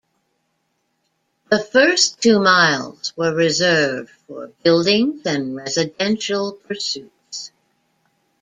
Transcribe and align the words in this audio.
The 1.51 1.59
first 1.59 2.23
two 2.23 2.39
miles 2.39 3.13
were 3.15 3.35
reserved 3.35 4.09
for 4.25 4.47
buildings 4.63 5.21
and 5.27 5.55
residential 5.55 6.53
pursuits. 6.53 7.51